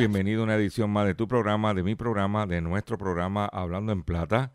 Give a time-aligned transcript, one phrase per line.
[0.00, 3.92] Bienvenido a una edición más de tu programa, de mi programa, de nuestro programa Hablando
[3.92, 4.54] en Plata.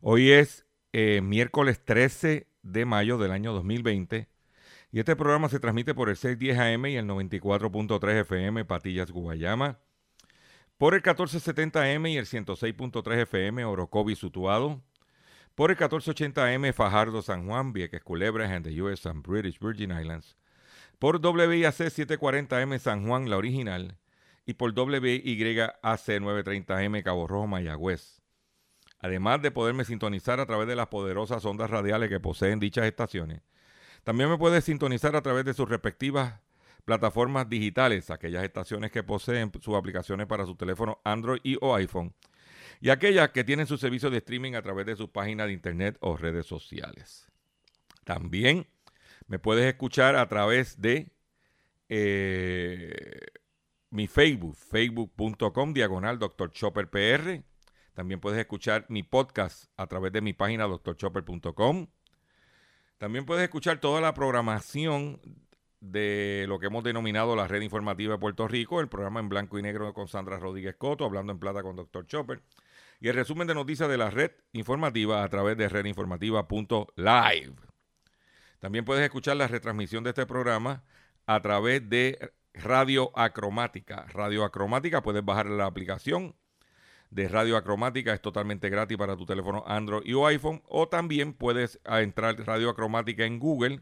[0.00, 4.26] Hoy es eh, miércoles 13 de mayo del año 2020
[4.90, 9.80] y este programa se transmite por el 610 AM y el 94.3 FM Patillas Guayama,
[10.78, 14.82] por el 1470 AM y el 106.3 FM Orocovi Sutuado,
[15.54, 19.90] por el 1480 AM Fajardo San Juan, Vieques Culebras and the US and British Virgin
[19.90, 20.38] Islands,
[20.98, 23.98] por WIAC 740M San Juan, la original,
[24.46, 28.22] y por WYAC 930M Cabo Rojo, Mayagüez.
[29.00, 33.42] Además de poderme sintonizar a través de las poderosas ondas radiales que poseen dichas estaciones,
[34.04, 36.40] también me puedes sintonizar a través de sus respectivas
[36.84, 42.14] plataformas digitales, aquellas estaciones que poseen sus aplicaciones para su teléfono Android y o iPhone,
[42.80, 45.98] y aquellas que tienen su servicio de streaming a través de sus páginas de internet
[46.00, 47.26] o redes sociales.
[48.04, 48.68] También
[49.26, 51.10] me puedes escuchar a través de
[51.88, 53.26] eh,
[53.90, 56.50] mi Facebook, facebook.com diagonal Dr.
[56.50, 57.42] Chopper PR.
[57.94, 61.86] También puedes escuchar mi podcast a través de mi página drchopper.com.
[62.98, 65.20] También puedes escuchar toda la programación
[65.80, 69.58] de lo que hemos denominado la red informativa de Puerto Rico, el programa en blanco
[69.58, 72.06] y negro con Sandra Rodríguez Coto, hablando en plata con Dr.
[72.06, 72.42] Chopper,
[73.00, 77.54] y el resumen de noticias de la red informativa a través de redinformativa.live.
[78.58, 80.82] También puedes escuchar la retransmisión de este programa
[81.26, 84.06] a través de Radio Acromática.
[84.12, 86.34] Radio Acromática, puedes bajar la aplicación
[87.10, 90.62] de Radio Acromática, es totalmente gratis para tu teléfono Android y o iPhone.
[90.66, 93.80] O también puedes ah, entrar Radio Acromática en Google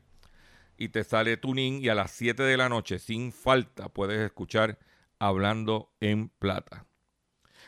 [0.77, 4.79] y te sale tuning y a las 7 de la noche, sin falta, puedes escuchar
[5.19, 6.87] Hablando en Plata.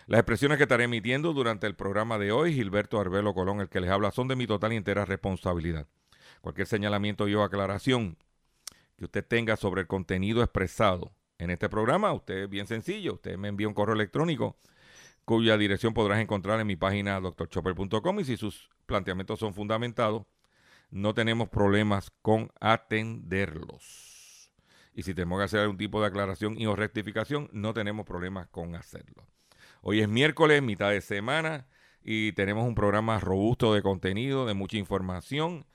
[0.06, 3.80] Las expresiones que estaré emitiendo durante el programa de hoy, Gilberto Arbelo Colón, el que
[3.80, 5.86] les habla, son de mi total y entera responsabilidad.
[6.40, 8.16] Cualquier señalamiento y o aclaración
[8.96, 13.36] que usted tenga sobre el contenido expresado en este programa, usted es bien sencillo, usted
[13.36, 14.56] me envía un correo electrónico
[15.24, 20.24] cuya dirección podrás encontrar en mi página drchopper.com y si sus planteamientos son fundamentados,
[20.90, 24.52] no tenemos problemas con atenderlos.
[24.94, 28.46] Y si tenemos que hacer algún tipo de aclaración y o rectificación, no tenemos problemas
[28.48, 29.26] con hacerlo.
[29.82, 31.66] Hoy es miércoles, mitad de semana,
[32.02, 35.66] y tenemos un programa robusto de contenido, de mucha información.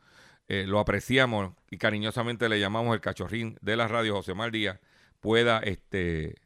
[0.49, 4.79] eh, lo apreciamos y cariñosamente le llamamos el cachorrín de la radio, José Mar Díaz,
[5.21, 6.37] pueda este,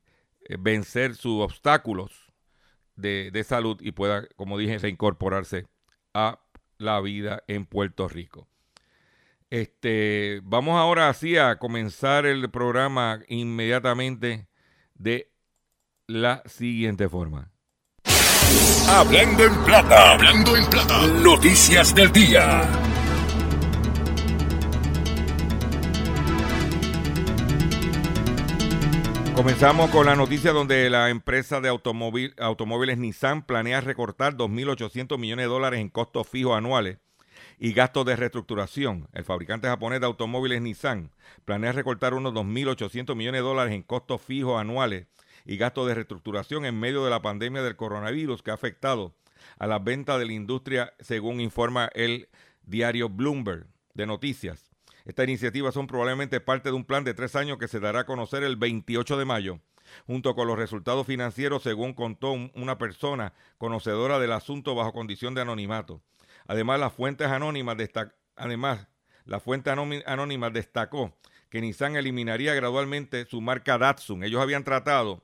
[0.41, 2.33] eh, vencer sus obstáculos
[2.97, 5.67] de, de salud y pueda, como dije, reincorporarse
[6.15, 6.41] a
[6.79, 8.49] la vida en Puerto Rico.
[9.51, 14.49] Este, vamos ahora así a comenzar el programa inmediatamente
[14.95, 15.31] de
[16.07, 17.52] la siguiente forma.
[18.89, 21.07] Hablando en plata, hablando en plata.
[21.23, 22.63] Noticias del día.
[29.35, 35.47] Comenzamos con la noticia donde la empresa de automóvil, automóviles Nissan planea recortar 2.800 millones
[35.47, 36.99] de dólares en costos fijos anuales
[37.59, 39.09] y gastos de reestructuración.
[39.13, 41.11] El fabricante japonés de automóviles Nissan
[41.45, 45.07] planea recortar unos 2.800 millones de dólares en costos fijos anuales
[45.45, 49.15] y gastos de reestructuración en medio de la pandemia del coronavirus que ha afectado
[49.59, 52.29] a las ventas de la industria, según informa el
[52.65, 54.71] diario Bloomberg de Noticias.
[55.05, 58.07] Esta iniciativa son probablemente parte de un plan de tres años que se dará a
[58.07, 59.61] conocer el 28 de mayo,
[60.07, 65.43] junto con los resultados financieros, según contó una persona conocedora del asunto bajo condición de
[65.43, 66.01] anonimato.
[66.47, 67.77] Además, las fuentes anónimas
[68.37, 68.89] además,
[69.25, 71.17] la fuente anónima destacó
[71.51, 74.25] que Nissan eliminaría gradualmente su marca Datsun.
[74.25, 75.23] Ellos habían tratado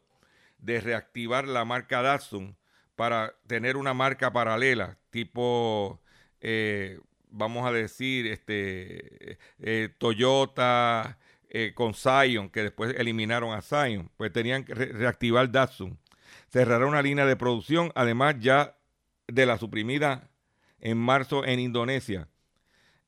[0.59, 2.57] de reactivar la marca Datsun
[2.99, 6.01] para tener una marca paralela, tipo,
[6.41, 6.99] eh,
[7.31, 11.17] vamos a decir, este, eh, Toyota
[11.49, 15.97] eh, con Zion, que después eliminaron a Zion, pues tenían que reactivar Datsun.
[16.49, 18.77] Cerrará una línea de producción, además ya
[19.29, 20.29] de la suprimida
[20.81, 22.29] en marzo en Indonesia.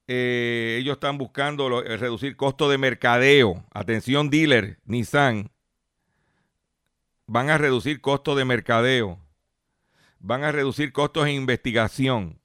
[0.07, 3.65] ellos están buscando reducir costo de mercadeo.
[3.73, 5.51] Atención, dealer, Nissan
[7.31, 9.21] van a reducir costos de mercadeo,
[10.19, 12.41] van a reducir costos de investigación.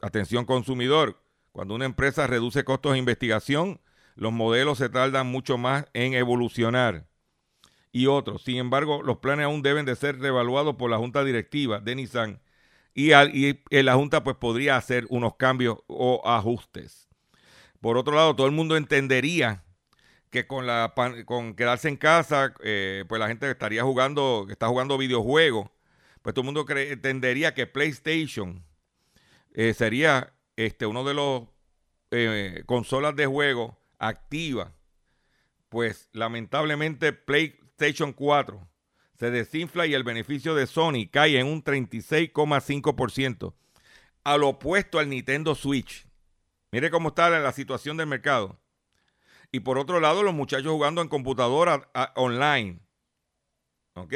[0.00, 3.82] Atención consumidor, cuando una empresa reduce costos de investigación,
[4.14, 7.06] los modelos se tardan mucho más en evolucionar.
[7.92, 11.80] Y otros, sin embargo, los planes aún deben de ser reevaluados por la junta directiva
[11.80, 12.40] de Nissan
[12.94, 17.06] y, la junta pues podría hacer unos cambios o ajustes.
[17.82, 19.62] Por otro lado, todo el mundo entendería
[20.32, 20.94] que con la
[21.26, 25.68] con quedarse en casa, eh, pues la gente estaría jugando, está jugando videojuegos,
[26.22, 28.64] pues todo el mundo entendería que PlayStation
[29.52, 31.42] eh, sería este uno de los
[32.10, 34.72] eh, consolas de juego activa.
[35.68, 38.66] Pues lamentablemente PlayStation 4
[39.18, 43.54] se desinfla y el beneficio de Sony cae en un 36,5%,
[44.24, 46.06] al opuesto al Nintendo Switch.
[46.70, 48.61] Mire cómo está la situación del mercado.
[49.52, 52.80] Y por otro lado, los muchachos jugando en computadora online.
[53.94, 54.14] ¿Ok?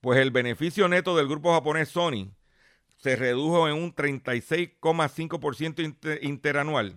[0.00, 2.30] Pues el beneficio neto del grupo japonés Sony
[2.96, 6.96] se redujo en un 36,5% interanual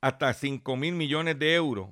[0.00, 1.90] hasta 5 mil millones de euros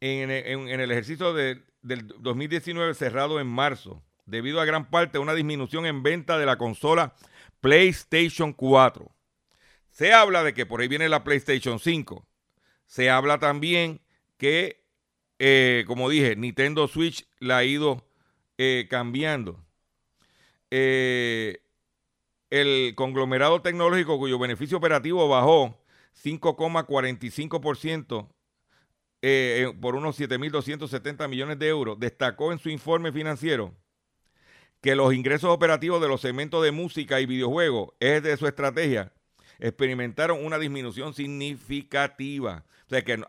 [0.00, 5.84] en, el ejercicio del 2019 cerrado en marzo, debido a gran parte a una disminución
[5.84, 7.14] en venta de la consola
[7.60, 9.14] PlayStation 4.
[9.90, 12.29] Se habla de que por ahí viene la PlayStation 5
[12.90, 14.02] se habla también
[14.36, 14.84] que,
[15.38, 18.04] eh, como dije, Nintendo Switch la ha ido
[18.58, 19.64] eh, cambiando.
[20.72, 21.62] Eh,
[22.50, 25.80] el conglomerado tecnológico cuyo beneficio operativo bajó
[26.24, 28.28] 5,45%
[29.80, 33.72] por unos 7.270 millones de euros, destacó en su informe financiero
[34.80, 39.12] que los ingresos operativos de los segmentos de música y videojuegos es de su estrategia
[39.60, 42.64] experimentaron una disminución significativa.
[42.86, 43.22] O sea que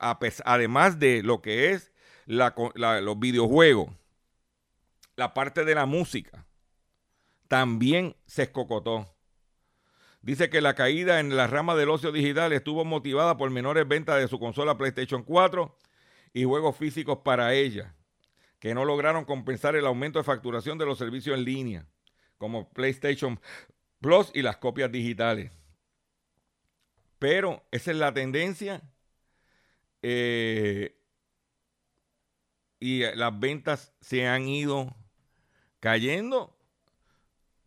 [0.45, 1.91] además de lo que es
[2.25, 3.91] los videojuegos,
[5.15, 6.47] la parte de la música
[7.47, 9.13] también se escocotó.
[10.21, 14.19] Dice que la caída en la rama del ocio digital estuvo motivada por menores ventas
[14.19, 15.77] de su consola PlayStation 4
[16.33, 17.95] y juegos físicos para ella,
[18.59, 21.87] que no lograron compensar el aumento de facturación de los servicios en línea,
[22.37, 23.39] como PlayStation
[23.99, 25.51] Plus y las copias digitales.
[27.21, 28.81] Pero esa es la tendencia.
[30.01, 30.99] Eh,
[32.79, 34.95] y las ventas se han ido
[35.79, 36.57] cayendo.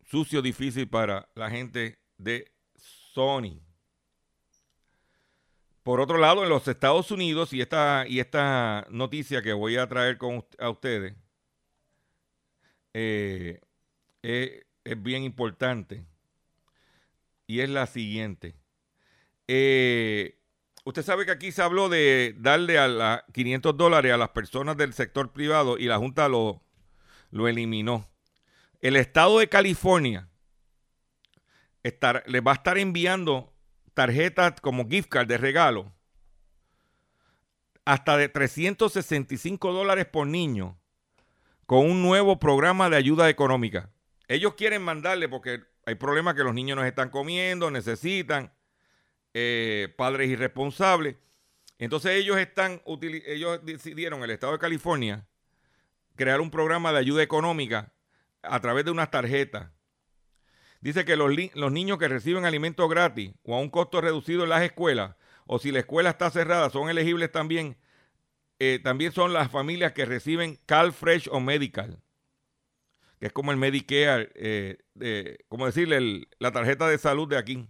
[0.03, 3.61] Sucio, difícil para la gente de Sony.
[5.83, 9.87] Por otro lado, en los Estados Unidos, y esta, y esta noticia que voy a
[9.87, 11.15] traer con, a ustedes
[12.91, 13.61] eh,
[14.21, 16.05] es bien importante.
[17.47, 18.64] Y es la siguiente.
[19.47, 20.39] Eh,
[20.83, 24.77] usted sabe que aquí se habló de darle a la 500 dólares a las personas
[24.77, 26.63] del sector privado y la Junta lo,
[27.31, 28.09] lo eliminó.
[28.81, 30.29] El estado de California
[31.83, 33.53] estar, le va a estar enviando
[33.93, 35.93] tarjetas como gift card de regalo
[37.85, 40.79] hasta de 365 dólares por niño
[41.65, 43.91] con un nuevo programa de ayuda económica.
[44.27, 48.51] Ellos quieren mandarle porque hay problemas que los niños no están comiendo, necesitan
[49.37, 51.17] eh, padres irresponsables.
[51.77, 55.27] Entonces ellos están, ellos decidieron, el estado de California,
[56.15, 57.91] crear un programa de ayuda económica
[58.41, 59.71] a través de unas tarjetas.
[60.79, 64.49] Dice que los, los niños que reciben alimentos gratis o a un costo reducido en
[64.51, 67.77] las escuelas, o si la escuela está cerrada, son elegibles también.
[68.59, 71.99] Eh, también son las familias que reciben Cal Fresh o Medical,
[73.19, 77.67] que es como el Medicare, eh, como decirle, la tarjeta de salud de aquí.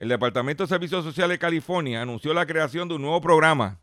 [0.00, 3.82] El Departamento de Servicios Sociales de California anunció la creación de un nuevo programa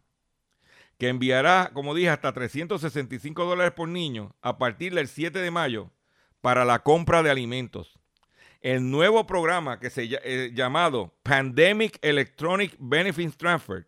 [0.98, 5.92] que enviará, como dije, hasta 365 dólares por niño a partir del 7 de mayo
[6.42, 8.00] para la compra de alimentos.
[8.62, 13.86] El nuevo programa que se eh, llamado Pandemic Electronic Benefits Transfer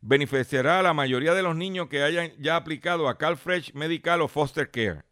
[0.00, 4.28] beneficiará a la mayoría de los niños que hayan ya aplicado a CalFresh Medical o
[4.28, 5.02] Foster Care.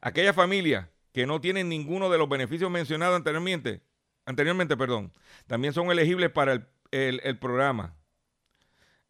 [0.00, 3.85] Aquellas familias que no tienen ninguno de los beneficios mencionados anteriormente
[4.26, 5.12] anteriormente, perdón,
[5.46, 7.96] también son elegibles para el, programa.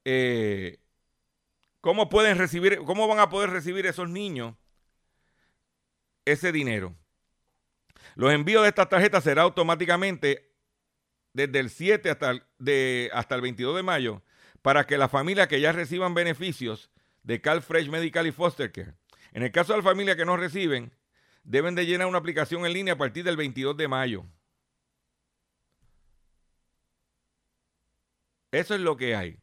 [0.05, 0.79] Eh,
[1.81, 4.55] ¿Cómo pueden recibir, cómo van a poder recibir esos niños
[6.25, 6.95] ese dinero?
[8.15, 10.53] Los envíos de estas tarjetas será automáticamente
[11.33, 14.23] desde el 7 hasta el, de, hasta el 22 de mayo
[14.63, 16.91] para que las familias que ya reciban beneficios
[17.23, 18.95] de Cal Fresh Medical y Foster Care.
[19.33, 20.93] En el caso de las familias que no reciben,
[21.45, 24.25] deben de llenar una aplicación en línea a partir del 22 de mayo.
[28.51, 29.39] Eso es lo que hay.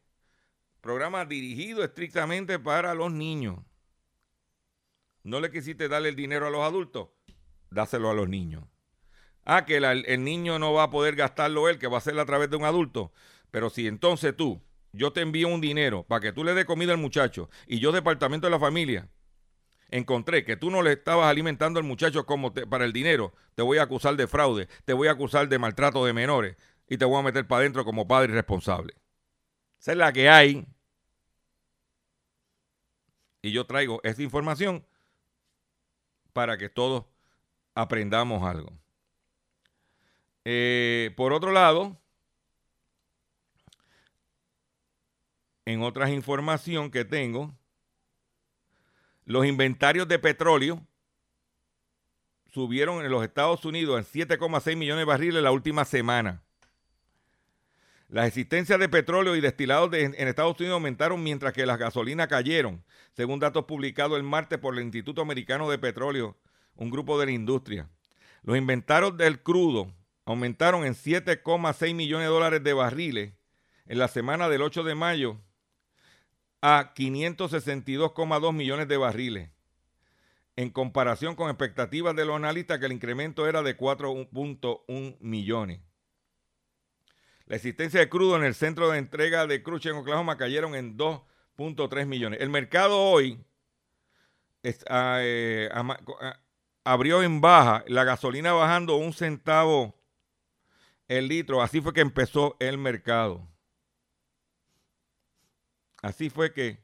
[0.80, 3.58] Programa dirigido estrictamente para los niños.
[5.22, 7.08] No le quisiste darle el dinero a los adultos,
[7.70, 8.64] dáselo a los niños.
[9.44, 12.26] Ah, que el niño no va a poder gastarlo él, que va a hacerlo a
[12.26, 13.12] través de un adulto.
[13.50, 16.92] Pero si entonces tú, yo te envío un dinero para que tú le des comida
[16.92, 19.08] al muchacho y yo, departamento de la familia,
[19.90, 23.78] encontré que tú no le estabas alimentando al muchacho como para el dinero, te voy
[23.78, 26.56] a acusar de fraude, te voy a acusar de maltrato de menores
[26.88, 28.94] y te voy a meter para adentro como padre irresponsable.
[29.80, 30.66] Esa es la que hay.
[33.42, 34.86] Y yo traigo esta información
[36.32, 37.04] para que todos
[37.74, 38.72] aprendamos algo.
[40.44, 41.98] Eh, por otro lado,
[45.64, 47.54] en otras información que tengo,
[49.24, 50.86] los inventarios de petróleo
[52.52, 56.42] subieron en los Estados Unidos en 7,6 millones de barriles la última semana.
[58.14, 62.84] Las existencias de petróleo y destilados en Estados Unidos aumentaron mientras que las gasolinas cayeron,
[63.12, 66.36] según datos publicados el martes por el Instituto Americano de Petróleo,
[66.76, 67.90] un grupo de la industria.
[68.44, 69.92] Los inventarios del crudo
[70.26, 73.32] aumentaron en 7,6 millones de dólares de barriles
[73.86, 75.40] en la semana del 8 de mayo
[76.62, 79.50] a 562,2 millones de barriles,
[80.54, 85.80] en comparación con expectativas de los analistas que el incremento era de 4.1 millones.
[87.46, 90.96] La existencia de crudo en el centro de entrega de Cruce en Oklahoma cayeron en
[90.96, 92.40] 2.3 millones.
[92.40, 93.44] El mercado hoy
[94.88, 96.40] ah, eh, ah,
[96.84, 99.94] abrió en baja, la gasolina bajando un centavo
[101.08, 101.62] el litro.
[101.62, 103.46] Así fue que empezó el mercado.
[106.02, 106.82] Así fue que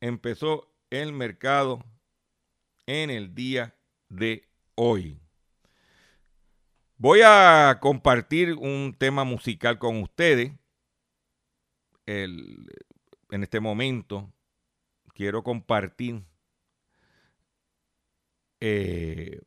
[0.00, 1.84] empezó el mercado
[2.86, 3.76] en el día
[4.08, 5.20] de hoy.
[7.02, 10.52] Voy a compartir un tema musical con ustedes.
[12.04, 12.66] en
[13.30, 14.30] este momento
[15.14, 16.22] quiero compartir
[18.60, 19.40] eh,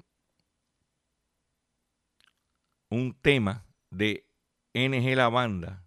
[2.89, 4.25] un tema de
[4.73, 5.85] NG La Banda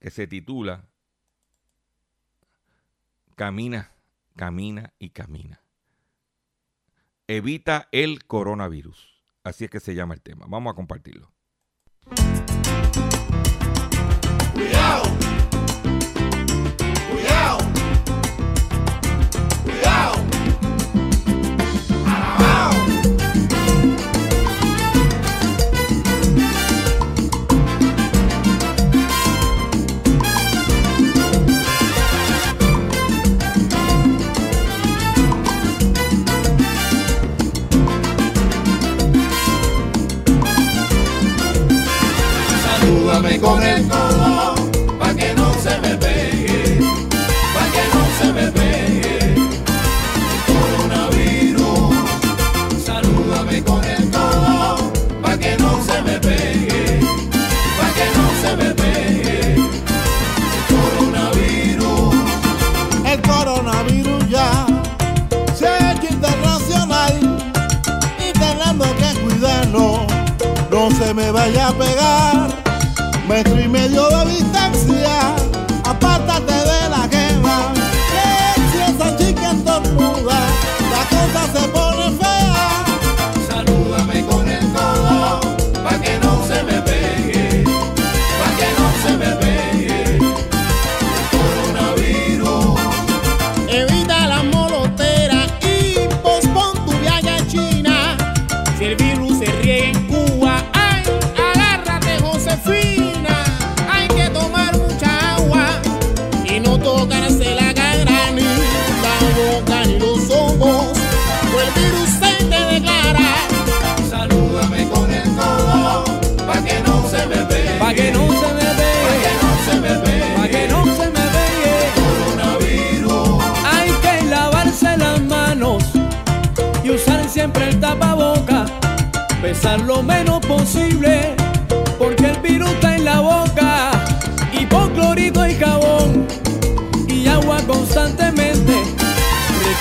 [0.00, 0.88] que se titula
[3.36, 3.92] Camina,
[4.34, 5.63] camina y camina
[7.28, 9.22] evita el coronavirus.
[9.42, 10.46] Así es que se llama el tema.
[10.48, 11.33] Vamos a compartirlo.
[71.12, 72.48] Me vaya a pegar.
[73.28, 73.56] Metro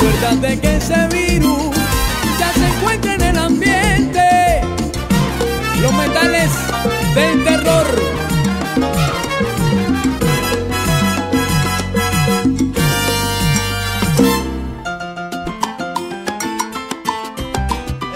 [0.04, 1.74] Recuérdate que ese virus
[2.38, 4.62] ya se encuentra en el ambiente.
[5.82, 6.52] Los metales
[7.16, 7.88] del terror.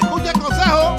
[0.02, 0.98] Escucha el consejo.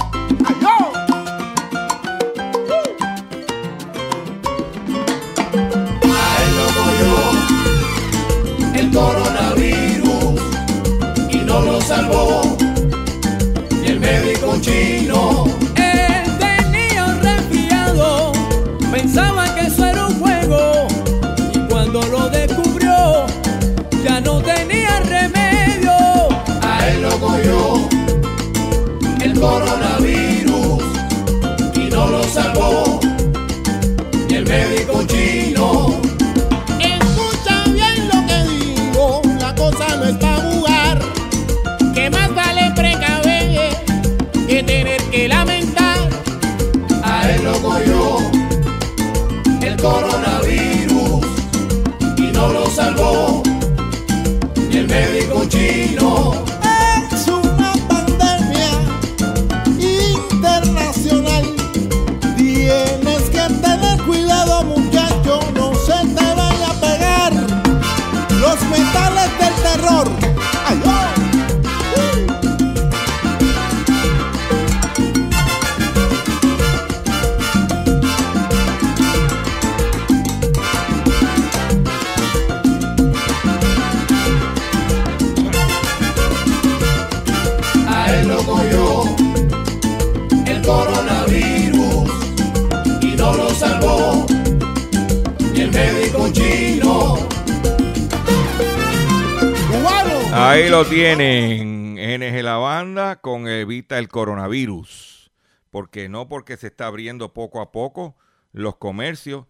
[100.79, 105.33] Lo tienen, NG La Banda con Evita el Coronavirus.
[105.71, 108.17] Porque no porque se está abriendo poco a poco
[108.53, 109.47] los comercios,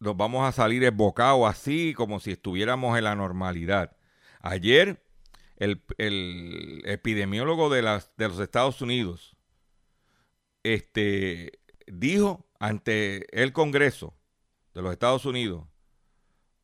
[0.00, 3.96] nos vamos a salir esbocados así como si estuviéramos en la normalidad.
[4.40, 5.00] Ayer
[5.58, 9.36] el, el epidemiólogo de, las, de los Estados Unidos
[10.64, 14.12] este, dijo ante el Congreso
[14.74, 15.68] de los Estados Unidos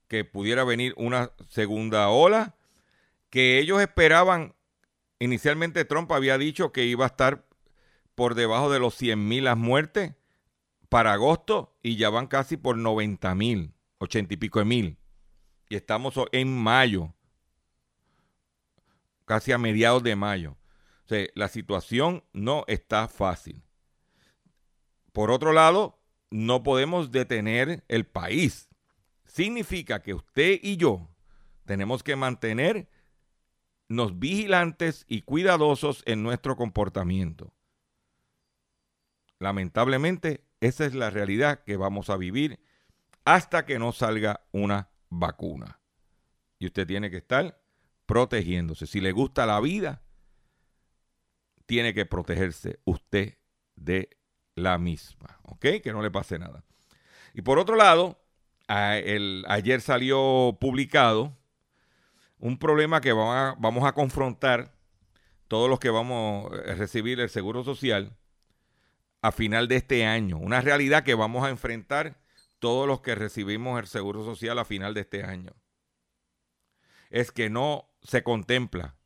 [0.09, 2.58] que pudiera venir una segunda ola
[3.31, 4.55] que ellos esperaban,
[5.19, 7.47] inicialmente Trump había dicho que iba a estar
[8.15, 10.15] por debajo de los 100 mil las muertes
[10.89, 14.99] para agosto y ya van casi por 90 mil, 80 y pico de mil.
[15.69, 17.15] Y estamos en mayo,
[19.25, 20.57] casi a mediados de mayo.
[21.05, 23.63] O sea, la situación no está fácil.
[25.13, 28.69] Por otro lado, no podemos detener el país.
[29.27, 31.09] Significa que usted y yo
[31.65, 32.89] tenemos que mantener
[33.89, 37.55] nos vigilantes y cuidadosos en nuestro comportamiento.
[39.39, 42.61] Lamentablemente, esa es la realidad que vamos a vivir
[43.25, 45.81] hasta que no salga una vacuna.
[46.59, 47.61] Y usted tiene que estar
[48.07, 48.87] protegiéndose.
[48.87, 50.03] Si le gusta la vida,
[51.67, 53.39] tiene que protegerse usted
[53.77, 54.19] de
[54.55, 55.39] la misma.
[55.45, 55.67] ¿Ok?
[55.83, 56.65] Que no le pase nada.
[57.33, 58.21] Y por otro lado,
[58.67, 61.37] ayer salió publicado
[62.39, 64.73] un problema que vamos a, confrontar
[65.49, 68.17] todos los que vamos a recibir el seguro social
[69.23, 70.39] a final de este año.
[70.39, 72.21] Una realidad que vamos a enfrentar
[72.59, 75.53] todos los que recibimos el seguro social a final de este año.
[77.11, 78.97] Es que no se contempla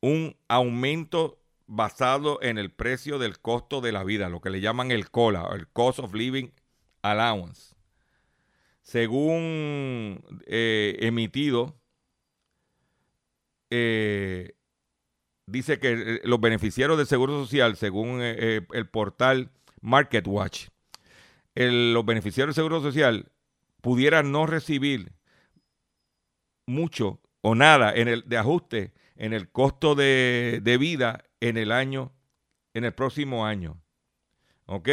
[0.00, 4.92] un aumento basado en el precio del costo de la vida, lo que le llaman
[4.92, 6.50] el COLA, el Cost of Living
[7.02, 7.74] Allowance.
[8.82, 11.76] Según eh, emitido,
[13.70, 14.54] eh,
[15.46, 19.50] dice que eh, los beneficiarios del Seguro Social, según eh, el portal
[19.80, 20.68] MarketWatch,
[21.54, 23.32] el- los beneficiarios del Seguro Social
[23.80, 25.12] pudieran no recibir
[26.66, 31.72] mucho o nada en el, de ajuste en el costo de, de vida en el
[31.72, 32.12] año,
[32.74, 33.80] en el próximo año.
[34.66, 34.88] ¿Ok?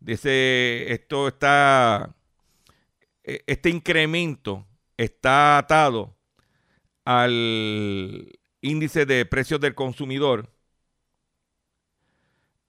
[0.00, 2.14] Dice, esto está,
[3.24, 4.66] e- este incremento
[4.96, 6.15] está atado
[7.06, 10.52] al índice de precios del consumidor,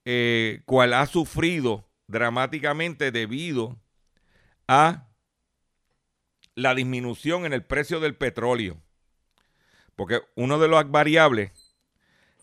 [0.06, 3.78] eh, cual ha sufrido dramáticamente debido
[4.68, 5.10] a
[6.56, 8.82] la disminución en el precio del petróleo.
[9.96, 11.76] Porque uno de las variables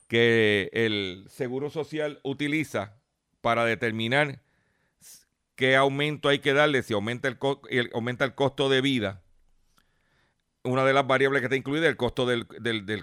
[0.08, 3.00] que el Seguro Social utiliza
[3.40, 4.42] para determinar
[5.54, 7.38] qué aumento hay que darle, si aumenta el-
[7.94, 9.23] aumenta el costo de vida,
[10.64, 12.46] una de las variables que está incluida es el costo del,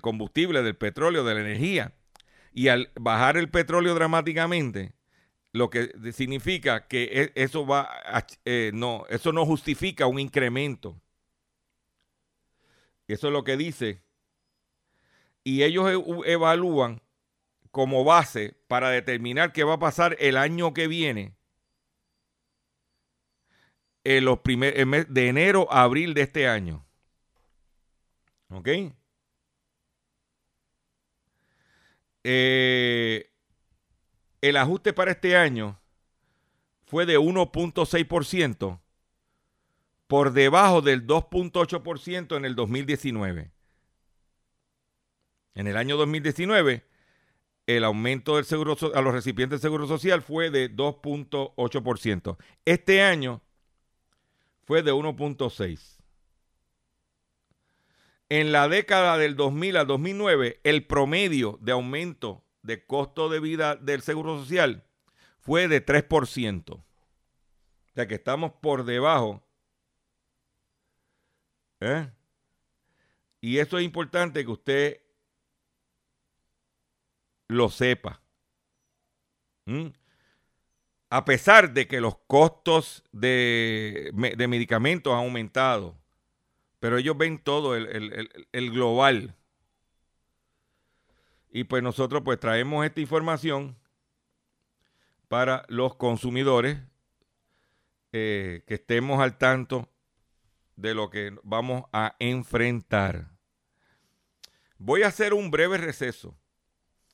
[0.01, 1.93] combustible, del petróleo, de la energía.
[2.53, 4.93] Y al bajar el petróleo dramáticamente,
[5.53, 7.03] lo que significa que
[7.35, 10.99] e- eso va a- eh, no, eso no justifica un incremento.
[13.07, 14.01] Eso es lo que dice.
[15.43, 17.01] Y ellos e- evalúan
[17.71, 21.35] como base para determinar qué va a pasar el año que viene.
[24.03, 26.85] En los primer, de enero a abril de este año.
[28.51, 28.67] ¿Ok?
[32.23, 33.31] Eh,
[34.41, 35.79] el ajuste para este año
[36.85, 38.81] fue de 1.6%
[40.07, 43.51] por debajo del 2.8% en el 2019.
[45.55, 46.85] En el año 2019,
[47.67, 52.37] el aumento del seguro a los recipientes del Seguro Social fue de 2.8%.
[52.65, 53.41] Este año
[54.63, 56.00] fue de 1.6%.
[58.31, 63.75] En la década del 2000 al 2009, el promedio de aumento de costo de vida
[63.75, 64.85] del Seguro Social
[65.41, 66.75] fue de 3%.
[66.75, 66.83] O
[67.93, 69.45] sea que estamos por debajo.
[71.81, 72.09] ¿eh?
[73.41, 75.01] Y eso es importante que usted
[77.49, 78.21] lo sepa.
[81.09, 84.09] A pesar de que los costos de
[84.47, 86.00] medicamentos han aumentado,
[86.81, 89.35] pero ellos ven todo el, el- el- global.
[91.51, 93.77] Y pues nosotros pues traemos esta información
[95.27, 96.79] para los consumidores
[98.13, 99.89] eh, que estemos al tanto
[100.75, 103.29] de lo que vamos a enfrentar.
[104.79, 106.35] Voy a hacer un breve receso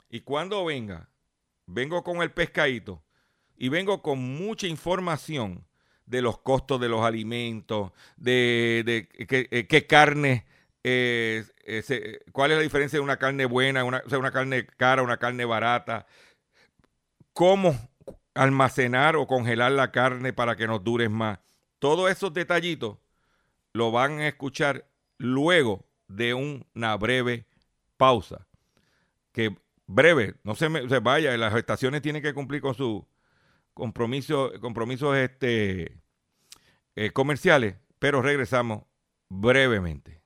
[0.10, 1.10] y cuando venga,
[1.66, 3.04] vengo con el pescadito
[3.58, 5.67] y vengo con mucha información
[6.08, 10.46] de los costos de los alimentos, de, de qué, eh, qué carne,
[10.84, 15.04] eh, eh, cuál es la diferencia de una carne buena, una, sea, una carne cara,
[15.04, 16.08] una carne barata,
[17.34, 17.78] cómo
[18.34, 21.40] almacenar o congelar la carne para que nos dure más.
[21.80, 22.98] Todos esos detallitos
[23.74, 27.46] lo van a escuchar luego de una breve
[27.98, 28.48] pausa.
[29.34, 29.56] Que
[29.88, 33.06] breve, no se, me, se vaya, las estaciones tienen que cumplir con su
[33.78, 36.00] compromiso, compromisos este,
[36.96, 38.84] eh, comerciales, pero regresamos
[39.30, 40.20] brevemente.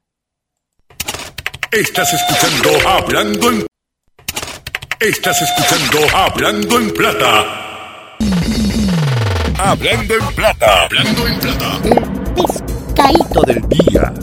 [1.70, 3.66] Estás escuchando Hablando en...
[5.00, 8.18] Estás escuchando Hablando en Plata.
[9.58, 10.84] Hablando en Plata.
[10.86, 11.82] Hablando en Plata.
[12.36, 14.14] Pescadito del día.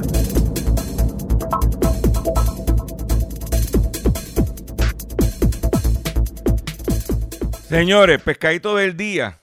[7.68, 9.42] Señores, pescadito del día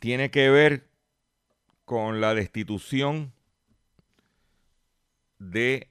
[0.00, 0.90] tiene que ver
[1.86, 3.32] con la destitución
[5.38, 5.90] de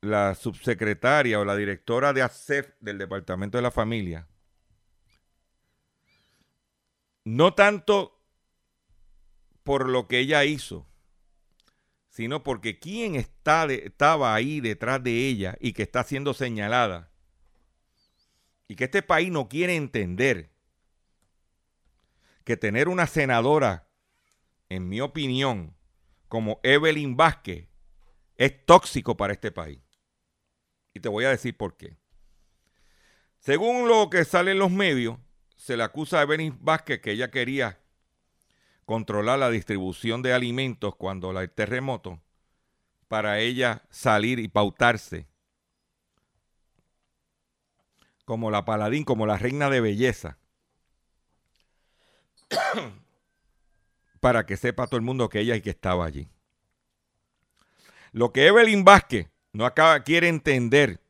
[0.00, 4.26] la subsecretaria o la directora de ASEF del Departamento de la Familia.
[7.26, 8.18] No tanto
[9.62, 10.86] por lo que ella hizo,
[12.08, 17.09] sino porque quien estaba ahí detrás de ella y que está siendo señalada
[18.70, 20.52] y que este país no quiere entender
[22.44, 23.88] que tener una senadora,
[24.68, 25.74] en mi opinión,
[26.28, 27.66] como Evelyn Vázquez,
[28.36, 29.80] es tóxico para este país.
[30.94, 31.96] Y te voy a decir por qué.
[33.40, 35.18] Según lo que sale en los medios,
[35.56, 37.80] se le acusa a Evelyn Vázquez que ella quería
[38.84, 42.22] controlar la distribución de alimentos cuando el terremoto
[43.08, 45.26] para ella salir y pautarse
[48.30, 50.38] como la paladín, como la reina de belleza.
[54.20, 56.28] Para que sepa todo el mundo que ella y que estaba allí.
[58.12, 61.00] Lo que Evelyn Vázquez no acaba, quiere entender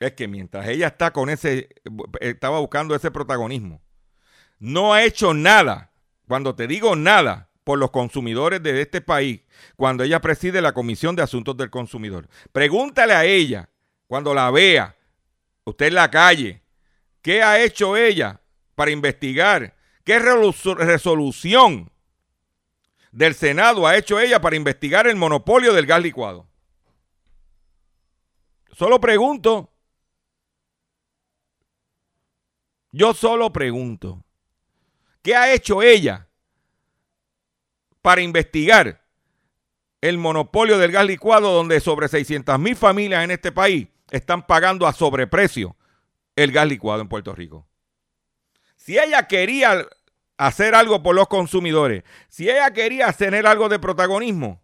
[0.00, 1.68] es que mientras ella está con ese,
[2.22, 3.82] estaba buscando ese protagonismo,
[4.58, 5.92] no ha hecho nada,
[6.26, 9.42] cuando te digo nada, por los consumidores de este país,
[9.76, 12.30] cuando ella preside la Comisión de Asuntos del Consumidor.
[12.50, 13.68] Pregúntale a ella,
[14.06, 14.96] cuando la vea,
[15.68, 16.62] usted en la calle,
[17.22, 18.40] ¿qué ha hecho ella
[18.74, 19.76] para investigar?
[20.04, 21.90] ¿Qué resolución
[23.12, 26.46] del Senado ha hecho ella para investigar el monopolio del gas licuado?
[28.72, 29.72] Solo pregunto.
[32.92, 34.24] Yo solo pregunto.
[35.22, 36.28] ¿Qué ha hecho ella
[38.00, 39.04] para investigar
[40.00, 44.86] el monopolio del gas licuado donde sobre 600 mil familias en este país están pagando
[44.86, 45.76] a sobreprecio
[46.36, 47.68] el gas licuado en Puerto Rico?
[48.76, 49.86] Si ella quería
[50.36, 54.62] hacer algo por los consumidores, si ella quería tener algo de protagonismo,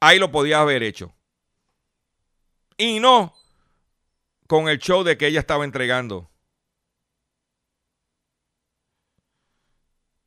[0.00, 1.14] ahí lo podía haber hecho.
[2.78, 3.34] Y no
[4.46, 6.30] con el show de que ella estaba entregando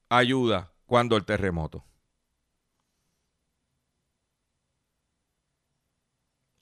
[0.09, 1.85] ayuda cuando el terremoto.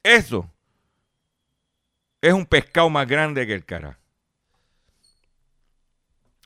[0.08, 0.50] Eso
[2.22, 4.00] es un pescado más grande que el cara.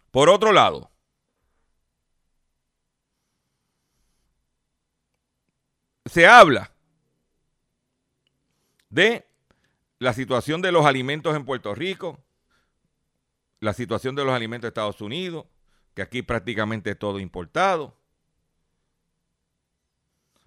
[0.10, 0.90] Por otro lado,
[6.06, 6.72] se habla
[8.90, 9.28] de
[10.00, 12.20] la situación de los alimentos en Puerto Rico,
[13.60, 15.46] la situación de los alimentos de Estados Unidos,
[15.94, 17.96] que aquí prácticamente todo importado.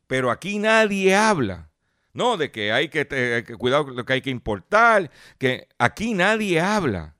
[0.09, 1.70] Pero aquí nadie habla,
[2.14, 6.14] no, de que hay que, tener cuidado con lo que hay que importar, que aquí
[6.14, 7.16] nadie habla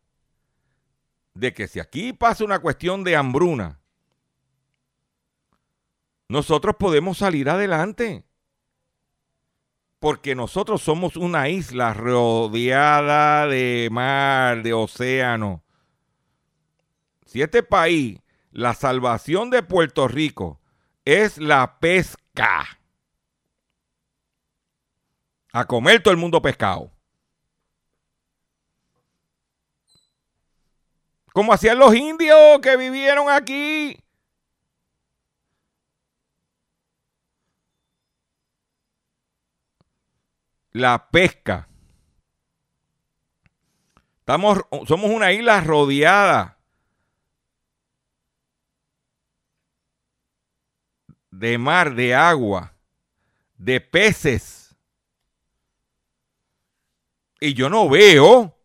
[1.35, 3.81] de que si aquí pasa una cuestión de hambruna,
[6.29, 8.25] nosotros podemos salir adelante.
[9.99, 15.65] Porque nosotros somos una isla rodeada de mar, de océano.
[17.25, 18.21] Si este país,
[18.53, 20.61] la salvación de Puerto Rico
[21.05, 22.79] es la pesca.
[25.55, 26.91] A comer todo el mundo pescado.
[31.33, 33.97] Como hacían los indios que vivieron aquí.
[40.73, 41.69] La pesca.
[44.19, 46.59] Estamos, somos una isla rodeada
[51.31, 52.75] de mar, de agua,
[53.57, 54.64] de peces.
[57.45, 58.57] Y yo no veo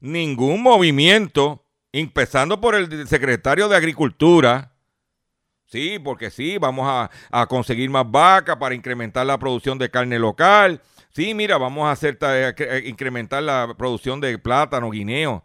[0.00, 4.72] ningún movimiento empezando por el secretario de Agricultura.
[5.66, 10.80] Sí, porque sí, vamos a, conseguir más vacas para incrementar la producción de carne local.
[11.10, 15.44] Sí, mira, vamos a hacer eh, incrementar la producción de plátano, guineo.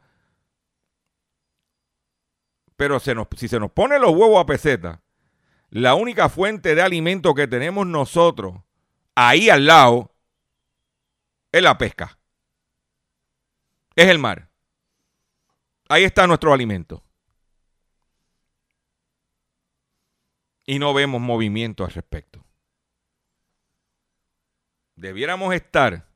[2.77, 5.01] Pero se nos, si se nos pone los huevos a peseta,
[5.69, 8.55] la única fuente de alimento que tenemos nosotros
[9.15, 10.13] ahí al lado
[11.51, 12.17] es la pesca.
[13.97, 14.51] Es el mar.
[15.89, 17.03] Ahí está nuestro alimento.
[20.67, 22.45] Y no vemos movimiento al respecto.
[24.95, 26.07] Debiéramos estar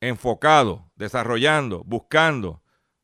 [0.00, 2.60] enfocados, desarrollando, buscando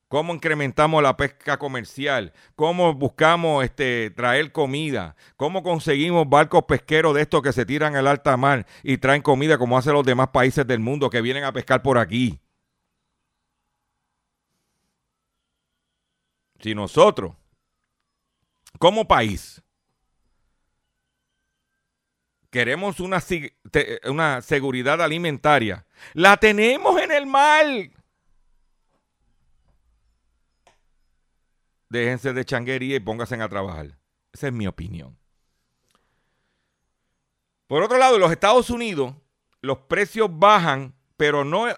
[0.09, 7.23] cómo incrementamos la pesca comercial, cómo buscamos este, traer comida, cómo conseguimos barcos pesqueros de
[7.23, 10.67] estos que se tiran al alta mar y traen comida como hacen los demás países
[10.67, 12.41] del mundo que vienen a pescar por aquí.
[16.67, 17.33] Si nosotros,
[18.81, 19.63] como país,
[22.51, 23.23] queremos una,
[24.07, 27.67] una seguridad alimentaria, la tenemos en el mar.
[31.89, 33.97] Déjense de changuería y pónganse a trabajar.
[34.33, 35.17] Esa es mi opinión.
[37.69, 39.15] Por otro lado, en los Estados Unidos,
[39.61, 41.69] los precios bajan, pero no,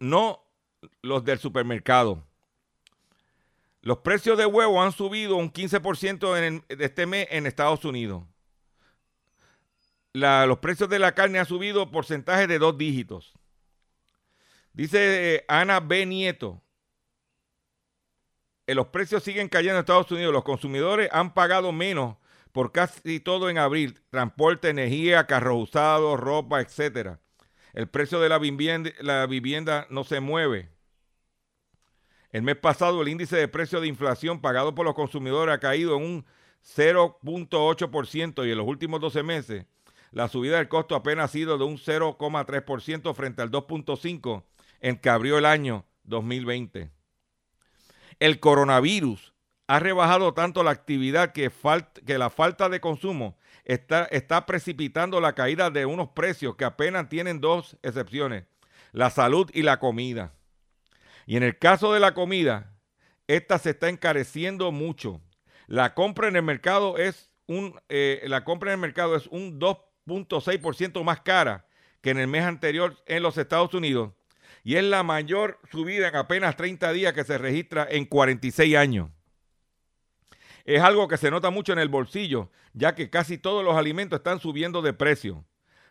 [0.00, 0.44] no
[1.02, 2.26] los del supermercado.
[3.84, 8.24] Los precios de huevo han subido un 15% en este mes en Estados Unidos.
[10.14, 13.34] los precios de la carne han subido porcentaje de dos dígitos.
[14.72, 16.06] Dice eh, Ana B.
[16.06, 16.62] Nieto,
[18.66, 20.32] eh, los precios siguen cayendo en Estados Unidos.
[20.32, 22.16] Los consumidores han pagado menos
[22.52, 24.00] por casi todo en abril.
[24.08, 27.18] Transporte, energía, carros usados, ropa, etc.
[27.74, 30.73] El precio de la vivienda, la vivienda no se mueve.
[32.34, 35.96] El mes pasado el índice de precio de inflación pagado por los consumidores ha caído
[35.96, 36.26] en un
[36.76, 39.66] 0.8% y en los últimos 12 meses
[40.10, 44.42] la subida del costo apenas ha sido de un 0,3% frente al 2.5%
[44.80, 46.90] en que abrió el año 2020.
[48.18, 49.32] El coronavirus
[49.68, 51.52] ha rebajado tanto la actividad que,
[52.18, 57.76] la falta de consumo está precipitando la caída de unos precios que apenas tienen dos
[57.84, 58.42] excepciones,
[58.90, 60.32] la salud y la comida.
[61.26, 62.76] Y en el caso de la comida,
[63.26, 65.20] esta se está encareciendo mucho.
[65.66, 69.58] La compra en el mercado es un, eh, la compra en el mercado es un
[69.58, 71.66] 2.6% más cara
[72.00, 74.12] que en el mes anterior en los Estados Unidos
[74.64, 79.10] y es la mayor subida en apenas 30 días que se registra en 46 años.
[80.64, 84.18] Es algo que se nota mucho en el bolsillo, ya que casi todos los alimentos
[84.18, 85.44] están subiendo de precio,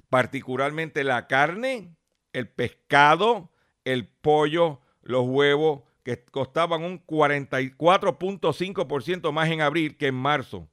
[0.10, 1.96] particularmente la carne,
[2.34, 3.52] el pescado,
[3.86, 10.68] el pollo, los huevos, que costaban un 44.5% más en abril que en marzo.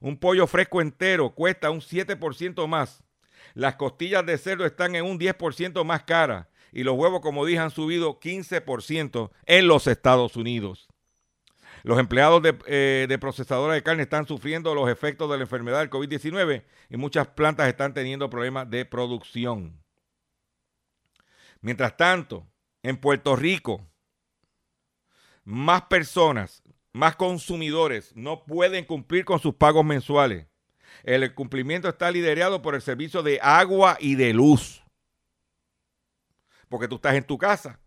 [0.00, 3.02] Un pollo fresco entero cuesta un 7% más.
[3.54, 7.58] Las costillas de cerdo están en un 10% más caras y los huevos, como dije,
[7.58, 10.88] han subido 15% en los Estados Unidos.
[11.82, 15.78] Los empleados de, eh, de procesadoras de carne están sufriendo los efectos de la enfermedad
[15.78, 19.80] del COVID-19 y muchas plantas están teniendo problemas de producción.
[21.60, 22.46] Mientras tanto,
[22.86, 23.84] en Puerto Rico,
[25.42, 30.46] más personas, más consumidores no pueden cumplir con sus pagos mensuales.
[31.02, 34.84] El cumplimiento está liderado por el servicio de agua y de luz.
[36.68, 37.80] Porque tú estás en tu casa.